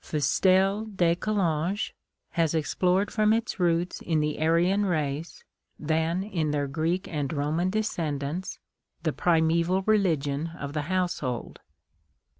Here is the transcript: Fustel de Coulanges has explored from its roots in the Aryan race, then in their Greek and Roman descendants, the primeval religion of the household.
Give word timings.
Fustel 0.03 0.85
de 0.95 1.13
Coulanges 1.15 1.93
has 2.31 2.55
explored 2.55 3.11
from 3.13 3.31
its 3.31 3.59
roots 3.59 4.01
in 4.01 4.19
the 4.19 4.41
Aryan 4.41 4.87
race, 4.87 5.43
then 5.77 6.23
in 6.23 6.49
their 6.49 6.65
Greek 6.65 7.07
and 7.07 7.31
Roman 7.31 7.69
descendants, 7.69 8.57
the 9.03 9.13
primeval 9.13 9.83
religion 9.83 10.53
of 10.59 10.73
the 10.73 10.81
household. 10.89 11.59